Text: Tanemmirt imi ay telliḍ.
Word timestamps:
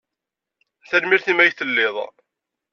Tanemmirt 0.89 1.27
imi 1.31 1.41
ay 1.43 1.51
telliḍ. 1.51 1.95